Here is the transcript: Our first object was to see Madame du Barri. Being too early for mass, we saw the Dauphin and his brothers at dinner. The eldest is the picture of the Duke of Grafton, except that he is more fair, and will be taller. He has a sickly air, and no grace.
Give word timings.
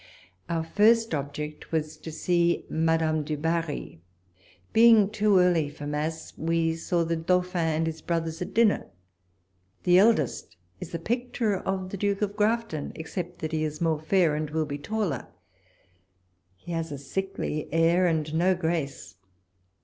Our 0.49 0.63
first 0.63 1.13
object 1.13 1.71
was 1.71 1.95
to 1.97 2.11
see 2.11 2.65
Madame 2.69 3.23
du 3.23 3.37
Barri. 3.37 4.01
Being 4.73 5.11
too 5.11 5.37
early 5.37 5.69
for 5.69 5.85
mass, 5.85 6.35
we 6.39 6.75
saw 6.75 7.03
the 7.03 7.15
Dauphin 7.15 7.67
and 7.67 7.85
his 7.85 8.01
brothers 8.01 8.41
at 8.41 8.51
dinner. 8.51 8.87
The 9.83 9.99
eldest 9.99 10.57
is 10.79 10.89
the 10.91 10.97
picture 10.97 11.55
of 11.55 11.91
the 11.91 11.97
Duke 11.97 12.23
of 12.23 12.35
Grafton, 12.35 12.93
except 12.95 13.37
that 13.41 13.51
he 13.51 13.63
is 13.63 13.79
more 13.79 13.99
fair, 13.99 14.33
and 14.33 14.49
will 14.49 14.65
be 14.65 14.79
taller. 14.79 15.27
He 16.55 16.71
has 16.71 16.91
a 16.91 16.97
sickly 16.97 17.71
air, 17.71 18.07
and 18.07 18.33
no 18.33 18.55
grace. 18.55 19.17